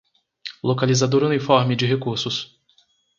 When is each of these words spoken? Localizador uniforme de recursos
Localizador 0.63 1.21
uniforme 1.25 1.75
de 1.75 1.85
recursos 1.85 2.57